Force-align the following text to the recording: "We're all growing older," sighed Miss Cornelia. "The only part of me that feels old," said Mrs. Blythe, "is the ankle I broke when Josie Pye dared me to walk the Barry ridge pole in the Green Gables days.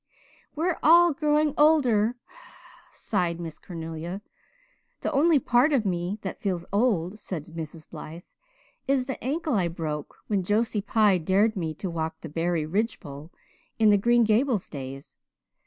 "We're 0.55 0.79
all 0.81 1.13
growing 1.13 1.53
older," 1.59 2.15
sighed 2.91 3.39
Miss 3.39 3.59
Cornelia. 3.59 4.23
"The 5.01 5.11
only 5.11 5.37
part 5.37 5.71
of 5.73 5.85
me 5.85 6.17
that 6.23 6.41
feels 6.41 6.65
old," 6.73 7.19
said 7.19 7.45
Mrs. 7.55 7.87
Blythe, 7.87 8.23
"is 8.87 9.05
the 9.05 9.23
ankle 9.23 9.53
I 9.53 9.67
broke 9.67 10.17
when 10.25 10.41
Josie 10.41 10.81
Pye 10.81 11.19
dared 11.19 11.55
me 11.55 11.75
to 11.75 11.87
walk 11.87 12.21
the 12.21 12.29
Barry 12.29 12.65
ridge 12.65 12.99
pole 12.99 13.31
in 13.77 13.91
the 13.91 13.97
Green 13.99 14.23
Gables 14.23 14.67
days. 14.69 15.17